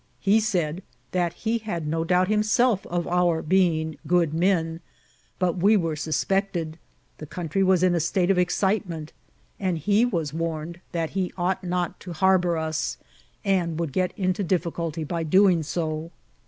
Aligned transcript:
He 0.19 0.39
said 0.39 0.81
that 1.11 1.31
he 1.33 1.59
had 1.59 1.85
no 1.87 2.03
doubt 2.03 2.27
himself 2.27 2.87
of 2.87 3.07
our 3.07 3.43
being 3.43 3.99
good 4.07 4.33
men, 4.33 4.79
but 5.37 5.57
we 5.57 5.77
were 5.77 5.95
suspected; 5.95 6.79
the 7.19 7.27
country 7.27 7.61
was 7.61 7.83
in 7.83 7.93
a 7.93 7.99
state 7.99 8.31
of 8.31 8.39
excitement; 8.39 9.13
and 9.59 9.77
he 9.77 10.03
was 10.03 10.33
warned 10.33 10.79
that 10.91 11.11
he 11.11 11.31
ought 11.37 11.63
not 11.63 11.99
to 11.99 12.13
harbour 12.13 12.57
us, 12.57 12.97
and 13.45 13.79
would 13.79 13.93
get 13.93 14.11
into 14.17 14.43
difficulty 14.43 15.03
by 15.03 15.21
doing 15.21 15.61
so. 15.61 16.09